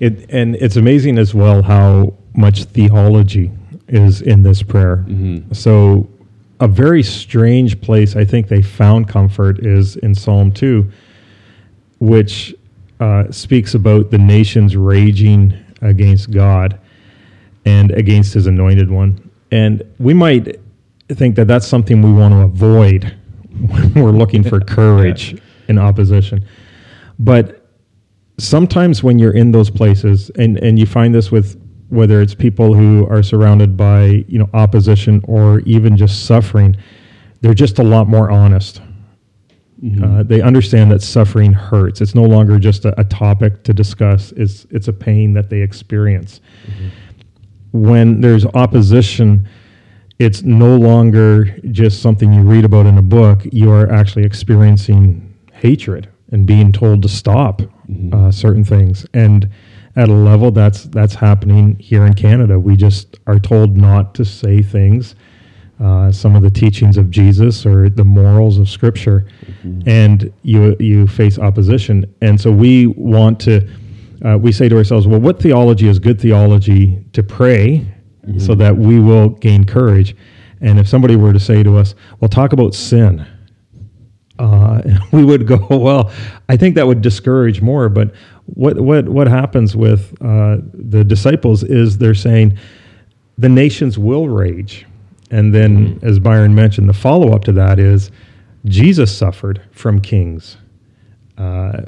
it 0.00 0.24
and 0.30 0.56
it's 0.56 0.76
amazing 0.76 1.18
as 1.18 1.34
well 1.34 1.62
how 1.62 2.14
much 2.34 2.64
theology 2.64 3.50
is 3.88 4.22
in 4.22 4.42
this 4.42 4.62
prayer. 4.62 5.04
So 5.52 6.08
a 6.60 6.68
very 6.68 7.02
strange 7.02 7.80
place 7.80 8.16
I 8.16 8.24
think 8.24 8.48
they 8.48 8.62
found 8.62 9.08
comfort 9.08 9.64
is 9.64 9.96
in 9.96 10.14
Psalm 10.14 10.52
2 10.52 10.90
which 12.04 12.54
uh, 13.00 13.30
speaks 13.30 13.74
about 13.74 14.10
the 14.10 14.18
nations 14.18 14.76
raging 14.76 15.54
against 15.80 16.30
God 16.30 16.78
and 17.64 17.90
against 17.92 18.34
his 18.34 18.46
anointed 18.46 18.90
one. 18.90 19.30
And 19.50 19.82
we 19.98 20.12
might 20.12 20.60
think 21.08 21.36
that 21.36 21.46
that's 21.46 21.66
something 21.66 22.02
we 22.02 22.12
want 22.12 22.34
to 22.34 22.40
avoid 22.40 23.04
when 23.68 23.94
we're 23.94 24.10
looking 24.10 24.42
for 24.42 24.60
courage 24.78 25.40
in 25.68 25.78
opposition. 25.78 26.44
But 27.18 27.66
sometimes 28.38 29.02
when 29.02 29.18
you're 29.18 29.34
in 29.34 29.52
those 29.52 29.70
places, 29.70 30.30
and, 30.36 30.58
and 30.58 30.78
you 30.78 30.86
find 30.86 31.14
this 31.14 31.30
with 31.30 31.60
whether 31.94 32.20
it's 32.20 32.34
people 32.34 32.74
who 32.74 33.06
are 33.08 33.22
surrounded 33.22 33.76
by 33.76 34.24
you 34.28 34.38
know 34.38 34.48
opposition 34.52 35.22
or 35.24 35.60
even 35.60 35.96
just 35.96 36.26
suffering, 36.26 36.76
they're 37.40 37.54
just 37.54 37.78
a 37.78 37.84
lot 37.84 38.08
more 38.08 38.30
honest. 38.30 38.80
Uh, 40.02 40.22
they 40.22 40.40
understand 40.40 40.90
that 40.90 41.02
suffering 41.02 41.52
hurts. 41.52 42.00
It's 42.00 42.14
no 42.14 42.22
longer 42.22 42.58
just 42.58 42.86
a, 42.86 42.98
a 42.98 43.04
topic 43.04 43.64
to 43.64 43.74
discuss. 43.74 44.32
It's 44.32 44.66
it's 44.70 44.88
a 44.88 44.92
pain 44.92 45.34
that 45.34 45.50
they 45.50 45.60
experience. 45.60 46.40
When 47.72 48.20
there's 48.20 48.46
opposition, 48.46 49.46
it's 50.18 50.42
no 50.42 50.76
longer 50.76 51.44
just 51.70 52.00
something 52.00 52.32
you 52.32 52.42
read 52.42 52.64
about 52.64 52.86
in 52.86 52.96
a 52.96 53.02
book. 53.02 53.42
You 53.52 53.70
are 53.72 53.90
actually 53.90 54.24
experiencing 54.24 55.34
hatred 55.52 56.08
and 56.30 56.46
being 56.46 56.72
told 56.72 57.02
to 57.02 57.08
stop 57.08 57.60
uh, 58.12 58.30
certain 58.30 58.64
things. 58.64 59.06
And 59.12 59.50
at 59.96 60.08
a 60.08 60.12
level 60.12 60.50
that's 60.50 60.84
that's 60.84 61.14
happening 61.14 61.76
here 61.78 62.04
in 62.04 62.14
Canada, 62.14 62.58
we 62.58 62.76
just 62.76 63.18
are 63.26 63.38
told 63.38 63.76
not 63.76 64.14
to 64.14 64.24
say 64.24 64.62
things 64.62 65.14
uh, 65.80 66.10
some 66.12 66.36
of 66.36 66.42
the 66.42 66.50
teachings 66.50 66.96
of 66.96 67.10
Jesus 67.10 67.66
or 67.66 67.88
the 67.88 68.04
morals 68.04 68.58
of 68.58 68.68
Scripture, 68.68 69.26
and 69.86 70.32
you 70.42 70.76
you 70.78 71.06
face 71.06 71.38
opposition. 71.38 72.12
And 72.20 72.40
so 72.40 72.50
we 72.52 72.86
want 72.86 73.40
to 73.40 73.68
uh, 74.24 74.38
we 74.38 74.52
say 74.52 74.68
to 74.68 74.76
ourselves, 74.76 75.06
well, 75.06 75.20
what 75.20 75.40
theology 75.40 75.88
is 75.88 75.98
good 75.98 76.20
theology 76.20 77.04
to 77.12 77.22
pray, 77.22 77.86
so 78.38 78.54
that 78.54 78.76
we 78.76 79.00
will 79.00 79.30
gain 79.30 79.64
courage. 79.64 80.16
And 80.60 80.78
if 80.78 80.88
somebody 80.88 81.16
were 81.16 81.32
to 81.32 81.40
say 81.40 81.62
to 81.62 81.76
us, 81.76 81.94
well, 82.20 82.28
talk 82.28 82.52
about 82.52 82.74
sin. 82.74 83.26
Uh, 84.38 84.82
we 85.12 85.24
would 85.24 85.46
go, 85.46 85.56
well, 85.70 86.10
I 86.48 86.56
think 86.56 86.74
that 86.76 86.86
would 86.86 87.00
discourage 87.02 87.60
more. 87.62 87.88
But 87.88 88.14
what 88.46 88.80
what 88.80 89.08
what 89.08 89.26
happens 89.28 89.74
with 89.76 90.14
uh, 90.20 90.58
the 90.72 91.04
disciples 91.04 91.62
is 91.62 91.98
they're 91.98 92.14
saying 92.14 92.58
the 93.38 93.48
nations 93.48 93.98
will 93.98 94.28
rage, 94.28 94.86
and 95.30 95.54
then, 95.54 95.98
as 96.02 96.18
Byron 96.18 96.54
mentioned, 96.54 96.88
the 96.88 96.92
follow 96.94 97.32
up 97.34 97.44
to 97.44 97.52
that 97.52 97.78
is 97.78 98.10
Jesus 98.66 99.16
suffered 99.16 99.60
from 99.72 100.00
kings, 100.00 100.56
uh, 101.38 101.82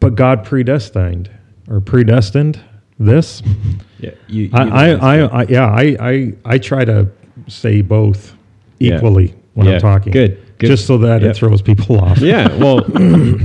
but 0.00 0.14
God 0.14 0.44
predestined 0.44 1.30
or 1.68 1.80
predestined 1.80 2.60
this. 2.98 3.42
Yeah, 4.00 4.12
you, 4.28 4.48
I, 4.52 4.62
I, 4.68 4.88
I, 4.90 5.18
I 5.26 5.42
yeah, 5.48 5.66
I, 5.66 5.96
I, 5.98 6.32
I 6.44 6.58
try 6.58 6.84
to 6.84 7.08
say 7.48 7.80
both 7.82 8.32
Yeah. 8.78 8.94
equally 8.98 9.34
when 9.54 9.66
Yeah. 9.66 9.72
I'm 9.74 9.80
talking. 9.80 10.12
Good. 10.12 10.40
Good. 10.58 10.66
Just 10.68 10.86
so 10.86 10.98
that 10.98 11.22
Yep. 11.22 11.30
it 11.30 11.36
throws 11.36 11.62
people 11.62 12.00
off. 12.04 12.18
yeah. 12.18 12.54
Well, 12.56 12.78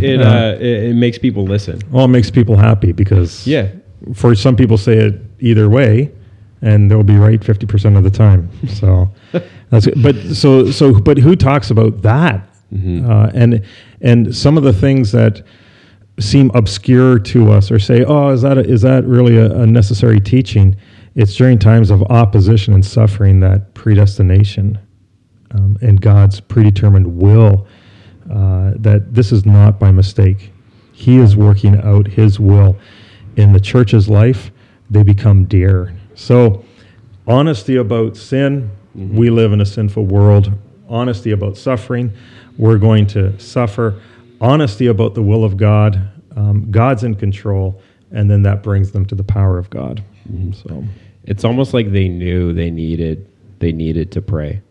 it, 0.03 0.21
uh, 0.21 0.55
it 0.59 0.83
it 0.89 0.95
makes 0.95 1.17
people 1.17 1.43
listen. 1.45 1.79
Well, 1.91 2.05
it 2.05 2.09
makes 2.09 2.31
people 2.31 2.55
happy 2.57 2.91
because 2.91 3.45
Yeah. 3.47 3.67
for 4.13 4.33
some 4.35 4.55
people 4.55 4.77
say 4.77 4.97
it 4.97 5.21
either 5.39 5.69
way, 5.69 6.11
and 6.61 6.89
they'll 6.89 7.03
be 7.03 7.17
right 7.17 7.43
fifty 7.43 7.65
percent 7.65 7.95
of 7.97 8.03
the 8.03 8.11
time. 8.11 8.49
So 8.67 9.09
that's 9.69 9.87
it. 9.87 10.01
But 10.01 10.15
so 10.35 10.71
so 10.71 10.99
but 10.99 11.17
who 11.17 11.35
talks 11.35 11.69
about 11.71 12.01
that? 12.01 12.49
Uh, 12.73 13.29
and 13.35 13.61
and 14.01 14.35
some 14.35 14.57
of 14.57 14.63
the 14.63 14.73
things 14.73 15.11
that 15.11 15.43
seem 16.19 16.49
obscure 16.55 17.19
to 17.19 17.51
us, 17.51 17.69
or 17.71 17.77
say, 17.79 18.03
oh, 18.03 18.29
is 18.29 18.41
that 18.41 18.57
a, 18.57 18.61
is 18.61 18.81
that 18.81 19.03
really 19.05 19.37
a, 19.37 19.51
a 19.61 19.65
necessary 19.67 20.19
teaching? 20.19 20.75
It's 21.15 21.35
during 21.35 21.59
times 21.59 21.91
of 21.91 22.01
opposition 22.03 22.73
and 22.73 22.83
suffering 22.83 23.39
that 23.41 23.73
predestination 23.75 24.79
um, 25.53 25.77
and 25.81 26.01
God's 26.01 26.39
predetermined 26.39 27.17
will 27.17 27.67
uh, 28.31 28.71
that 28.75 29.13
this 29.13 29.31
is 29.31 29.45
not 29.45 29.79
by 29.79 29.91
mistake. 29.91 30.51
He 30.91 31.17
is 31.17 31.35
working 31.35 31.79
out 31.81 32.07
His 32.07 32.39
will 32.39 32.77
in 33.35 33.53
the 33.53 33.59
church's 33.59 34.07
life. 34.07 34.51
They 34.89 35.03
become 35.03 35.45
dear. 35.45 35.93
So, 36.15 36.63
honesty 37.27 37.75
about 37.75 38.15
sin. 38.15 38.71
We 38.95 39.29
live 39.29 39.51
in 39.53 39.59
a 39.61 39.65
sinful 39.65 40.05
world. 40.05 40.51
Honesty 40.87 41.31
about 41.31 41.57
suffering. 41.57 42.13
We're 42.57 42.77
going 42.77 43.07
to 43.07 43.37
suffer. 43.39 43.99
Honesty 44.39 44.85
about 44.87 45.15
the 45.15 45.23
will 45.23 45.43
of 45.43 45.57
God. 45.57 46.11
Um, 46.35 46.69
God's 46.71 47.03
in 47.03 47.15
control, 47.15 47.81
and 48.11 48.29
then 48.29 48.43
that 48.43 48.61
brings 48.63 48.91
them 48.91 49.05
to 49.07 49.15
the 49.15 49.23
power 49.23 49.57
of 49.57 49.69
God. 49.69 50.03
So, 50.53 50.83
It's 51.23 51.43
almost 51.43 51.73
like 51.73 51.91
they 51.91 52.07
knew 52.07 52.53
they 52.53 52.69
needed 52.71 53.27
they 53.59 53.71
needed 53.71 54.11
to 54.11 54.21
pray. 54.21 54.61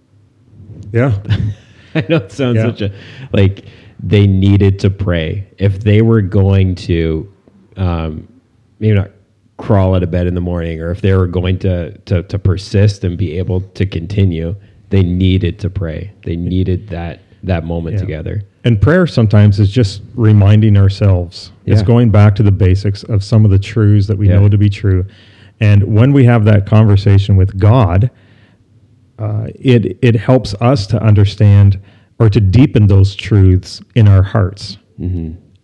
Yeah, 0.92 1.18
I 1.94 2.04
know 2.08 2.16
it 2.16 2.32
sounds 2.32 2.56
Yeah. 2.56 2.66
such 2.66 2.82
a 2.82 2.92
like 3.32 3.64
they 4.02 4.26
needed 4.26 4.78
to 4.80 4.90
pray 4.90 5.46
if 5.58 5.80
they 5.80 6.02
were 6.02 6.22
going 6.22 6.74
to 6.74 7.32
um, 7.76 8.28
maybe 8.78 8.94
not 8.94 9.10
crawl 9.58 9.94
out 9.94 10.02
of 10.02 10.10
bed 10.10 10.26
in 10.26 10.34
the 10.34 10.40
morning 10.40 10.80
or 10.80 10.90
if 10.90 11.00
they 11.02 11.14
were 11.14 11.26
going 11.28 11.58
to, 11.60 11.96
to 11.98 12.22
to 12.24 12.38
persist 12.38 13.04
and 13.04 13.16
be 13.16 13.38
able 13.38 13.60
to 13.60 13.86
continue 13.86 14.56
they 14.90 15.02
needed 15.02 15.58
to 15.60 15.70
pray 15.70 16.10
they 16.24 16.34
needed 16.36 16.88
that 16.88 17.20
that 17.44 17.64
moment 17.64 17.94
Yeah. 17.94 18.00
together 18.00 18.42
And 18.64 18.80
prayer 18.80 19.06
sometimes 19.06 19.58
is 19.60 19.70
just 19.70 20.02
reminding 20.14 20.76
ourselves. 20.76 21.50
It's 21.66 21.82
going 21.82 22.10
back 22.10 22.34
to 22.36 22.42
the 22.44 22.52
basics 22.52 23.02
of 23.04 23.24
some 23.24 23.44
of 23.44 23.50
the 23.50 23.58
truths 23.58 24.06
that 24.08 24.16
we 24.18 24.28
Yeah. 24.28 24.38
know 24.38 24.48
to 24.48 24.56
be 24.58 24.68
true. 24.70 25.04
And 25.60 25.82
when 25.94 26.12
we 26.12 26.24
have 26.24 26.44
that 26.44 26.66
conversation 26.66 27.36
with 27.36 27.58
God, 27.58 28.10
uh, 29.22 29.46
it 29.54 29.96
it 30.02 30.16
helps 30.16 30.52
us 30.60 30.86
to 30.88 31.00
understand 31.00 31.78
or 32.18 32.28
to 32.28 32.40
deepen 32.40 32.88
those 32.88 33.14
truths 33.14 33.80
in 33.94 34.08
our 34.08 34.22
hearts. 34.22 34.78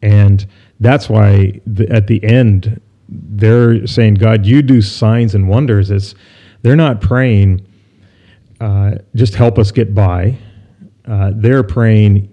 And 0.03 0.47
that's 0.81 1.09
why 1.09 1.61
the, 1.67 1.89
at 1.91 2.07
the 2.07 2.23
end 2.23 2.81
they're 3.09 3.87
saying, 3.87 4.15
"God, 4.15 4.47
you 4.47 4.63
do 4.63 4.81
signs 4.81 5.35
and 5.35 5.49
wonders." 5.49 5.91
It's 5.91 6.15
they're 6.63 6.77
not 6.77 7.01
praying, 7.01 7.67
uh, 8.61 8.93
"Just 9.15 9.35
help 9.35 9.59
us 9.59 9.73
get 9.73 9.95
by." 9.95 10.37
Uh, 11.05 11.33
they're 11.35 11.65
praying, 11.65 12.29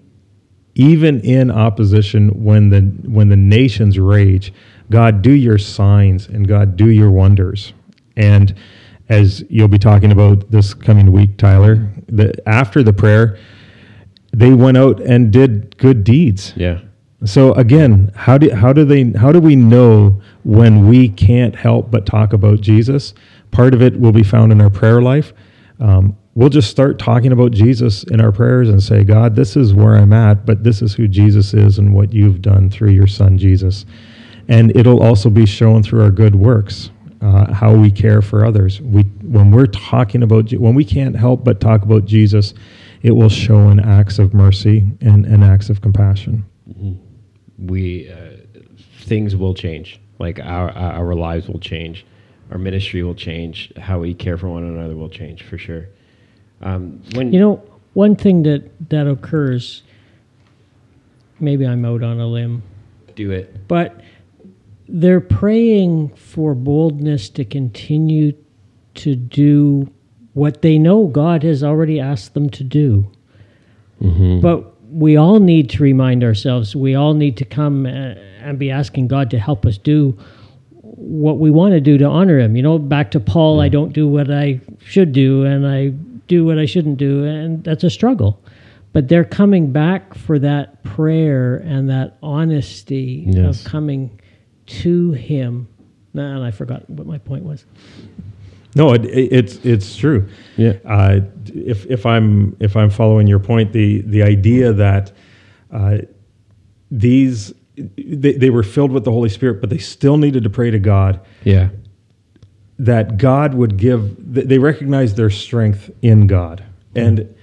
even 0.75 1.22
in 1.22 1.50
opposition 1.50 2.29
when 2.44 2.70
the 2.70 2.82
when 3.10 3.29
the 3.29 3.36
nations 3.38 3.98
rage 3.98 4.53
god 4.91 5.22
do 5.22 5.32
your 5.32 5.58
signs 5.58 6.27
and 6.27 6.48
god 6.48 6.75
do 6.75 6.89
your 6.89 7.10
wonders 7.10 7.74
and 8.17 8.53
as 9.10 9.44
you'll 9.50 9.68
be 9.68 9.78
talking 9.78 10.12
about 10.12 10.50
this 10.52 10.74
coming 10.74 11.12
week 11.12 11.38
tyler 11.38 11.92
the, 12.08 12.34
after 12.48 12.84
the 12.84 12.94
prayer 12.94 13.38
they 14.34 14.54
went 14.54 14.78
out 14.78 15.00
and 15.02 15.32
did 15.32 15.78
good 15.78 16.04
deeds 16.04 16.54
yeah 16.56 16.80
so 17.26 17.54
again, 17.54 18.12
how 18.16 18.38
do 18.38 18.54
how 18.54 18.72
do 18.72 18.86
they 18.86 19.12
how 19.12 19.32
do 19.32 19.40
we 19.40 19.56
know 19.56 20.22
when 20.44 20.88
we 20.88 21.10
can't 21.10 21.56
help 21.56 21.90
but 21.90 22.06
talk 22.06 22.34
about 22.34 22.62
Jesus? 22.62 23.14
Part 23.52 23.74
of 23.74 23.82
it 23.82 24.00
will 24.00 24.12
be 24.12 24.24
found 24.24 24.52
in 24.52 24.62
our 24.62 24.70
prayer 24.70 25.02
life. 25.02 25.34
Um, 25.80 26.18
we'll 26.36 26.50
just 26.50 26.70
start 26.70 27.00
talking 27.00 27.32
about 27.32 27.52
Jesus 27.52 28.04
in 28.04 28.22
our 28.22 28.32
prayers 28.32 28.70
and 28.70 28.82
say, 28.82 29.04
God, 29.04 29.36
this 29.36 29.56
is 29.56 29.74
where 29.74 29.96
I'm 29.96 30.14
at, 30.14 30.46
but 30.46 30.64
this 30.64 30.82
is 30.82 30.94
who 30.94 31.08
Jesus 31.08 31.54
is 31.54 31.80
and 31.80 31.94
what 31.94 32.14
you've 32.14 32.42
done 32.42 32.70
through 32.70 32.92
your 32.92 33.08
Son 33.08 33.38
Jesus. 33.38 33.86
And 34.48 34.76
it'll 34.76 35.02
also 35.02 35.30
be 35.30 35.46
shown 35.46 35.82
through 35.82 36.04
our 36.04 36.12
good 36.12 36.36
works, 36.36 36.92
uh, 37.25 37.53
how 37.53 37.75
we 37.75 37.89
care 37.89 38.22
for 38.22 38.46
others. 38.46 38.79
We 38.82 39.03
when 39.24 39.51
we're 39.51 39.65
talking 39.67 40.22
about 40.22 40.51
when 40.51 40.75
we 40.75 40.86
can't 40.86 41.15
help 41.15 41.44
but 41.44 41.60
talk 41.60 41.82
about 41.82 42.05
Jesus, 42.05 42.53
it 43.01 43.12
will 43.12 43.29
show 43.29 43.70
in 43.70 43.79
acts 43.79 44.20
of 44.20 44.34
mercy 44.34 44.86
and, 45.01 45.25
and 45.25 45.44
acts 45.44 45.70
of 45.70 45.82
compassion. 45.82 46.46
we 47.58 48.12
uh, 48.12 48.38
things 49.00 49.36
will 49.36 49.53
change 49.53 50.00
like 50.20 50.39
our 50.39 50.70
our 50.72 51.15
lives 51.15 51.48
will 51.48 51.60
change 51.60 52.05
our 52.51 52.58
ministry 52.58 53.01
will 53.03 53.15
change 53.15 53.72
how 53.77 54.00
we 54.00 54.13
care 54.13 54.38
for 54.38 54.50
one 54.50 54.63
another 54.63 54.96
will 54.96 55.10
change 55.10 55.44
for 55.44 55.58
sure 55.58 55.88
um, 56.62 57.01
when 57.13 57.34
You 57.34 57.39
know, 57.39 57.63
one 57.94 58.15
thing 58.15 58.44
that 58.44 58.89
that 58.89 59.08
occurs. 59.08 59.84
Maybe 61.39 61.67
I'm 61.67 61.84
out 61.84 62.01
on 62.01 62.20
a 62.20 62.27
limb, 62.27 62.63
do 63.15 63.32
it 63.32 63.67
but 63.67 64.00
they're 64.88 65.22
praying 65.22 66.10
for 66.15 66.54
boldness 66.56 67.30
to 67.30 67.46
continue 67.46 68.34
to 68.96 69.15
do 69.15 69.92
what 70.34 70.62
they 70.62 70.77
know 70.77 71.08
God 71.08 71.44
has 71.44 71.63
already 71.63 72.00
asked 72.00 72.34
them 72.34 72.50
to 72.51 72.63
do. 72.63 73.10
But 74.42 74.74
we 74.92 75.15
all 75.18 75.39
need 75.39 75.70
to 75.72 75.84
remind 75.84 76.24
ourselves, 76.24 76.75
we 76.75 76.94
all 76.96 77.13
need 77.13 77.38
to 77.38 77.46
come 77.46 77.86
uh, 77.86 77.89
and 78.42 78.60
be 78.60 78.70
asking 78.70 79.08
God 79.08 79.32
to 79.32 79.39
help 79.39 79.65
us 79.65 79.77
do 79.77 80.18
what 80.82 81.39
we 81.39 81.50
want 81.50 81.74
to 81.74 81.82
do 81.82 81.98
to 81.98 82.06
honor 82.06 82.39
Him. 82.39 82.56
You 82.56 82.62
know, 82.63 82.77
back 82.77 83.12
to 83.12 83.20
Paul, 83.20 83.60
I 83.62 83.70
don't 83.70 83.94
do 83.94 84.08
what 84.08 84.30
I 84.32 84.62
should 84.84 85.12
do, 85.12 85.44
and 85.44 85.65
I 85.68 85.88
do 86.27 86.46
what 86.46 86.60
I 86.60 86.65
shouldn't 86.65 86.98
do, 86.98 87.24
and 87.24 87.63
that's 87.63 87.84
a 87.84 87.89
struggle. 87.89 88.39
But 88.94 89.08
they're 89.10 89.25
coming 89.25 89.72
back 89.72 90.13
for 90.13 90.38
that 90.39 90.84
prayer 90.84 91.58
and 91.58 91.89
that 91.89 92.18
honesty 92.22 93.25
Yes. 93.27 93.65
of 93.65 93.72
coming 93.72 94.20
to 94.67 95.12
Him. 95.13 95.67
And 96.13 96.43
I 96.43 96.51
forgot 96.51 96.89
what 96.89 97.05
my 97.07 97.17
point 97.17 97.43
was. 97.43 97.65
No, 98.75 98.93
it, 98.93 99.05
it, 99.05 99.31
it's 99.34 99.55
it's 99.65 99.95
true. 99.95 100.27
Yeah. 100.57 100.74
Uh, 100.86 101.22
if 101.53 101.86
if 101.86 102.05
I'm 102.05 102.55
if 102.60 102.75
I'm 102.75 102.89
following 102.89 103.27
your 103.27 103.39
point, 103.39 103.72
the 103.74 104.01
the 104.01 104.24
idea 104.24 104.74
that 104.74 105.12
uh, 105.72 106.00
these 106.91 107.53
they, 107.77 108.34
they 108.34 108.50
were 108.50 108.63
filled 108.63 108.91
with 108.91 109.03
the 109.03 109.12
Holy 109.12 109.29
Spirit, 109.29 109.60
but 109.62 109.69
they 109.69 109.77
still 109.77 110.17
needed 110.17 110.43
to 110.43 110.50
pray 110.50 110.72
to 110.72 110.79
God 110.79 111.19
Yeah. 111.43 111.69
that 112.79 113.17
God 113.17 113.53
would 113.53 113.77
give. 113.77 114.15
They 114.34 114.57
recognized 114.57 115.15
their 115.17 115.29
strength 115.29 115.89
in 116.01 116.27
God, 116.27 116.63
and 116.95 117.34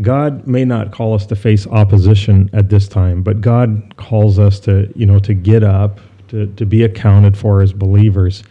God 0.00 0.46
may 0.46 0.64
not 0.64 0.92
call 0.92 1.14
us 1.14 1.26
to 1.26 1.36
face 1.36 1.66
opposition 1.66 2.48
at 2.52 2.68
this 2.70 2.88
time, 2.88 3.22
but 3.22 3.40
God 3.40 3.94
calls 3.96 4.38
us 4.38 4.58
to 4.60 4.92
you 4.96 5.06
know 5.06 5.18
to 5.20 5.34
get 5.34 5.62
up, 5.64 6.00
to 6.32 6.46
to 6.46 6.66
be 6.66 6.82
accounted 6.82 7.36
for 7.38 7.62
as 7.62 7.72
believers, 7.72 8.42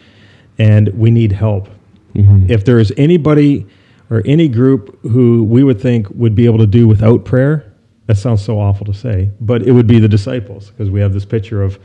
and 0.58 0.88
we 0.90 1.12
need 1.12 1.34
help. 1.34 1.68
Mm-hmm. 2.16 2.50
If 2.50 2.64
there 2.64 2.80
is 2.80 2.94
anybody 2.96 3.68
or 4.10 4.22
any 4.26 4.48
group 4.48 5.00
who 5.04 5.44
we 5.44 5.64
would 5.64 5.82
think 5.82 6.08
would 6.12 6.36
be 6.36 6.46
able 6.46 6.60
to 6.60 6.68
do 6.68 6.88
without 6.88 7.26
prayer, 7.26 7.74
that 8.06 8.18
sounds 8.18 8.44
so 8.44 8.60
awful 8.60 8.86
to 8.86 8.94
say, 8.94 9.32
but 9.40 9.64
it 9.64 9.72
would 9.72 9.88
be 9.88 10.00
the 10.00 10.08
disciples 10.08 10.70
because 10.70 10.90
we 10.90 11.00
have 11.00 11.14
this 11.14 11.26
picture 11.26 11.64
of 11.64 11.80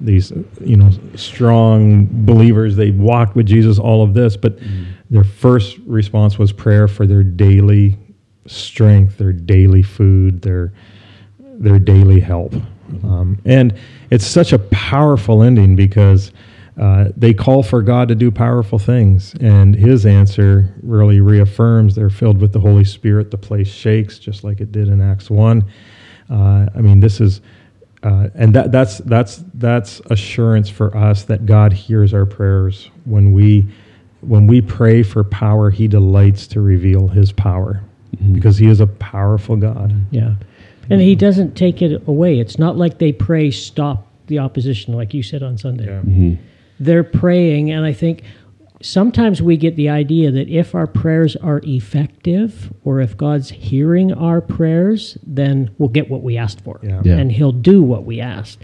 these, 0.00 0.32
you 0.60 0.76
know, 0.76 0.90
strong 1.14 2.08
believers. 2.26 2.76
They 2.76 2.90
walked 2.90 3.36
with 3.36 3.46
Jesus, 3.46 3.78
all 3.78 4.02
of 4.02 4.14
this, 4.14 4.36
but 4.36 4.58
mm-hmm. 4.58 4.84
their 5.10 5.24
first 5.24 5.78
response 5.86 6.38
was 6.38 6.52
prayer 6.52 6.88
for 6.88 7.06
their 7.06 7.22
daily 7.22 7.98
strength, 8.46 9.18
their 9.18 9.32
daily 9.32 9.82
food, 9.82 10.42
their 10.42 10.72
their 11.38 11.78
daily 11.78 12.20
help. 12.20 12.52
Mm-hmm. 12.52 13.08
Um, 13.08 13.38
and 13.44 13.78
it's 14.10 14.26
such 14.26 14.52
a 14.52 14.58
powerful 14.58 15.42
ending 15.42 15.76
because 15.76 16.32
uh, 16.80 17.08
they 17.16 17.32
call 17.32 17.62
for 17.62 17.80
God 17.82 18.08
to 18.08 18.14
do 18.14 18.30
powerful 18.30 18.78
things, 18.78 19.34
and 19.40 19.74
His 19.74 20.04
answer 20.04 20.74
really 20.82 21.20
reaffirms 21.20 21.94
they're 21.94 22.10
filled 22.10 22.38
with 22.38 22.52
the 22.52 22.60
Holy 22.60 22.84
Spirit. 22.84 23.30
The 23.30 23.38
place 23.38 23.68
shakes, 23.68 24.18
just 24.18 24.44
like 24.44 24.60
it 24.60 24.72
did 24.72 24.88
in 24.88 25.00
Acts 25.00 25.30
one. 25.30 25.64
Uh, 26.30 26.66
I 26.74 26.80
mean, 26.80 27.00
this 27.00 27.20
is, 27.20 27.40
uh, 28.02 28.28
and 28.34 28.54
that, 28.54 28.72
that's 28.72 28.98
that's 28.98 29.42
that's 29.54 30.00
assurance 30.10 30.68
for 30.68 30.94
us 30.94 31.24
that 31.24 31.46
God 31.46 31.72
hears 31.72 32.12
our 32.12 32.26
prayers 32.26 32.90
when 33.04 33.32
we 33.32 33.66
when 34.20 34.46
we 34.46 34.60
pray 34.60 35.02
for 35.02 35.24
power. 35.24 35.70
He 35.70 35.88
delights 35.88 36.46
to 36.48 36.60
reveal 36.60 37.08
His 37.08 37.32
power 37.32 37.82
because 38.32 38.58
He 38.58 38.66
is 38.66 38.80
a 38.80 38.86
powerful 38.86 39.56
God. 39.56 39.94
Yeah. 40.10 40.34
And 40.90 41.00
he 41.00 41.12
mm-hmm. 41.12 41.20
doesn't 41.20 41.54
take 41.54 41.82
it 41.82 42.06
away. 42.06 42.38
It's 42.38 42.58
not 42.58 42.76
like 42.76 42.98
they 42.98 43.12
pray, 43.12 43.50
stop 43.50 44.06
the 44.26 44.38
opposition, 44.38 44.94
like 44.94 45.14
you 45.14 45.22
said 45.22 45.42
on 45.42 45.58
Sunday. 45.58 45.86
Mm-hmm. 45.86 46.34
They're 46.78 47.04
praying, 47.04 47.70
and 47.70 47.84
I 47.86 47.92
think 47.92 48.22
sometimes 48.82 49.42
we 49.42 49.56
get 49.56 49.76
the 49.76 49.88
idea 49.88 50.30
that 50.30 50.48
if 50.48 50.74
our 50.74 50.86
prayers 50.86 51.36
are 51.36 51.60
effective 51.64 52.72
or 52.84 53.00
if 53.00 53.16
God's 53.16 53.50
hearing 53.50 54.12
our 54.12 54.40
prayers, 54.40 55.16
then 55.26 55.74
we'll 55.78 55.88
get 55.88 56.10
what 56.10 56.22
we 56.22 56.36
asked 56.36 56.60
for. 56.60 56.80
Yeah. 56.82 57.02
Yeah. 57.04 57.16
And 57.16 57.32
he'll 57.32 57.52
do 57.52 57.82
what 57.82 58.04
we 58.04 58.20
asked. 58.20 58.60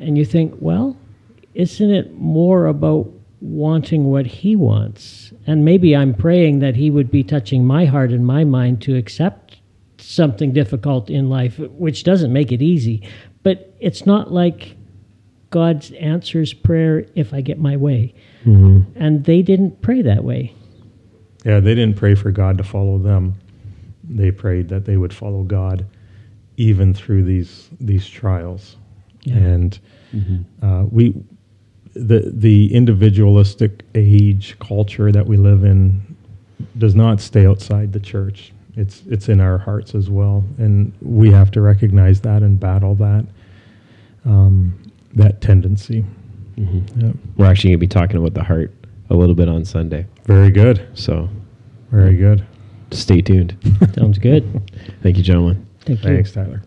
And 0.00 0.16
you 0.16 0.24
think, 0.24 0.54
well, 0.60 0.96
isn't 1.54 1.90
it 1.90 2.14
more 2.14 2.66
about 2.66 3.10
wanting 3.40 4.04
what 4.04 4.26
he 4.26 4.56
wants? 4.56 5.32
And 5.46 5.64
maybe 5.64 5.96
I'm 5.96 6.14
praying 6.14 6.60
that 6.60 6.76
he 6.76 6.90
would 6.90 7.10
be 7.10 7.22
touching 7.22 7.64
my 7.64 7.84
heart 7.84 8.10
and 8.10 8.26
my 8.26 8.44
mind 8.44 8.80
to 8.82 8.96
accept 8.96 9.59
something 10.10 10.52
difficult 10.52 11.08
in 11.08 11.28
life, 11.28 11.58
which 11.58 12.04
doesn't 12.04 12.32
make 12.32 12.52
it 12.52 12.60
easy. 12.62 13.08
But 13.42 13.74
it's 13.80 14.04
not 14.06 14.32
like 14.32 14.76
God 15.50 15.90
answers 15.94 16.52
prayer 16.52 17.06
if 17.14 17.32
I 17.32 17.40
get 17.40 17.58
my 17.58 17.76
way. 17.76 18.14
And 18.96 19.24
they 19.24 19.42
didn't 19.42 19.82
pray 19.82 20.02
that 20.02 20.24
way. 20.24 20.54
Yeah, 21.44 21.60
they 21.60 21.74
didn't 21.74 21.96
pray 21.96 22.14
for 22.14 22.30
God 22.30 22.58
to 22.58 22.64
follow 22.64 22.98
them. 22.98 23.34
They 24.04 24.30
prayed 24.30 24.68
that 24.68 24.84
they 24.84 24.96
would 24.96 25.14
follow 25.14 25.42
God 25.42 25.86
even 26.56 26.92
through 26.92 27.24
these 27.24 27.70
these 27.80 28.06
trials. 28.08 28.76
Yeah. 29.22 29.36
And 29.36 29.78
uh, 30.62 30.84
we, 30.90 31.14
the 31.94 32.30
the 32.34 32.74
individualistic 32.74 33.84
age 33.94 34.56
culture 34.58 35.12
that 35.12 35.26
we 35.26 35.36
live 35.36 35.64
in, 35.64 36.16
does 36.76 36.94
not 36.94 37.20
stay 37.20 37.46
outside 37.46 37.92
the 37.92 38.00
church. 38.00 38.52
It's 38.76 39.02
it's 39.06 39.28
in 39.28 39.40
our 39.40 39.58
hearts 39.58 39.94
as 39.94 40.08
well, 40.08 40.44
and 40.58 40.92
we 41.00 41.30
have 41.30 41.50
to 41.52 41.60
recognize 41.60 42.20
that 42.22 42.42
and 42.42 42.58
battle 42.58 42.94
that 42.96 43.26
um, 44.24 44.74
that 45.14 45.40
tendency. 45.40 46.04
Yeah. 46.56 47.12
We're 47.36 47.46
actually 47.46 47.70
going 47.70 47.78
to 47.80 47.86
be 47.86 47.88
talking 47.88 48.16
about 48.16 48.34
the 48.34 48.44
heart 48.44 48.72
a 49.08 49.14
little 49.14 49.34
bit 49.34 49.48
on 49.48 49.64
Sunday. 49.64 50.06
Very 50.26 50.50
good. 50.50 50.86
So 50.94 51.28
Very 51.90 52.16
good. 52.16 52.44
stay 52.90 53.20
tuned. 53.22 53.56
Sounds 53.94 54.18
good. 54.18 54.44
Thank 55.02 55.16
you, 55.16 55.22
gentlemen. 55.22 55.66
Thank 55.80 56.04
you. 56.04 56.14
Thanks, 56.16 56.32
Tyler. 56.32 56.62